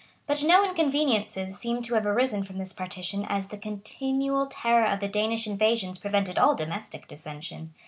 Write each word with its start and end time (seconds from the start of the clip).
But 0.25 0.43
no 0.43 0.65
inconveniences 0.67 1.59
seem 1.59 1.83
to 1.83 1.93
have 1.93 2.07
arisen 2.07 2.43
from 2.43 2.57
this 2.57 2.73
partition 2.73 3.23
as 3.29 3.49
the 3.49 3.57
continual 3.59 4.47
terror 4.47 4.91
of 4.91 4.99
the 4.99 5.07
Danish 5.07 5.45
invasions 5.45 5.99
prevented 5.99 6.39
all 6.39 6.55
domestic 6.55 7.07
dissension. 7.07 7.75